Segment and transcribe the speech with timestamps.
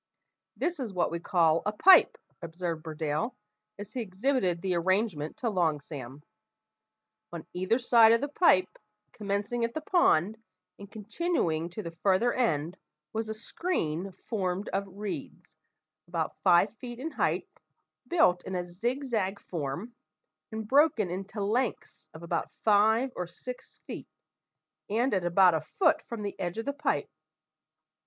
[0.57, 3.35] "This is what we call a pipe," observed Burdale,
[3.77, 6.23] as he exhibited the arrangement to Long Sam.
[7.31, 8.79] On either side of the pipe,
[9.11, 10.39] commencing at the pond,
[10.79, 12.77] and continuing to the farther end,
[13.13, 15.55] was a screen formed of reeds,
[16.07, 17.61] about five feet in height,
[18.07, 19.93] built in a zig zag form,
[20.51, 24.07] and broken into lengths of about five or six feet,
[24.89, 27.11] and at about a foot from the edge of the pipe.